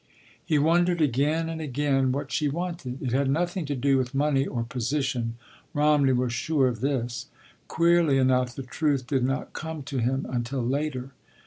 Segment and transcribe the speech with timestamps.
[0.43, 3.03] He wondered again and again what she wanted.
[3.03, 7.27] It had nothing to do with money or position—Romney was sure of this.
[7.67, 11.11] Queerly enough the truth did not come to him until later.